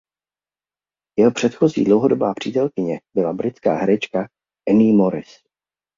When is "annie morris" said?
4.69-5.37